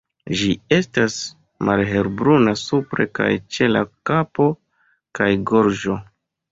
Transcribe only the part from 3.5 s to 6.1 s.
ĉe la kapo kaj gorĝo.